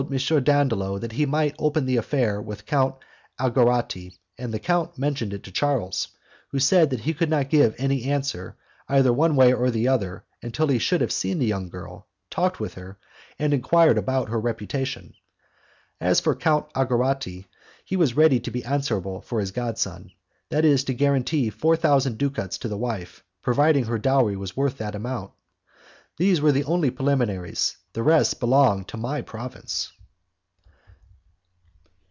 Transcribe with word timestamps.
Dandolo 0.09 0.97
that 0.97 1.11
he 1.11 1.27
might 1.27 1.53
open 1.59 1.85
the 1.85 1.97
affair 1.97 2.41
with 2.41 2.65
Count 2.65 2.95
Algarotti, 3.39 4.15
and 4.35 4.51
the 4.51 4.57
count 4.57 4.97
mentioned 4.97 5.31
it 5.31 5.43
to 5.43 5.51
Charles, 5.51 6.07
who 6.49 6.57
said 6.57 6.89
that 6.89 7.01
he 7.01 7.13
could 7.13 7.29
not 7.29 7.51
give 7.51 7.75
any 7.77 8.05
answer, 8.05 8.55
either 8.89 9.13
one 9.13 9.35
way 9.35 9.53
or 9.53 9.69
the 9.69 9.87
other, 9.87 10.23
until 10.41 10.65
he 10.69 10.79
should 10.79 11.01
have 11.01 11.11
seen 11.11 11.37
the 11.37 11.45
young 11.45 11.69
girl, 11.69 12.07
talked 12.31 12.59
with 12.59 12.73
her, 12.73 12.97
and 13.37 13.53
enquired 13.53 13.95
about 13.99 14.29
her 14.29 14.39
reputation. 14.39 15.13
As 15.99 16.19
for 16.19 16.35
Count 16.35 16.65
Algarotti, 16.73 17.45
he 17.85 17.95
was 17.95 18.15
ready 18.17 18.39
to 18.39 18.49
be 18.49 18.65
answerable 18.65 19.21
for 19.21 19.39
his 19.39 19.51
god 19.51 19.77
son, 19.77 20.09
that 20.49 20.65
is 20.65 20.83
to 20.85 20.95
guarantee 20.95 21.51
four 21.51 21.75
thousand 21.75 22.17
ducats 22.17 22.57
to 22.57 22.67
the 22.67 22.75
wife, 22.77 23.23
provided 23.43 23.85
her 23.85 23.99
dowry 23.99 24.35
was 24.35 24.57
worth 24.57 24.79
that 24.79 24.95
amount. 24.95 25.31
Those 26.17 26.41
were 26.41 26.53
only 26.65 26.89
the 26.89 26.95
preliminaries; 26.95 27.77
the 27.93 28.03
rest 28.03 28.39
belonged 28.39 28.87
to 28.89 28.97
my 28.97 29.21
province. 29.21 29.91